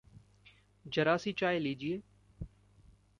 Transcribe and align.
जरा 0.85 1.17
सी 1.17 1.31
चाय 1.31 1.59
लीजिए। 1.59 2.01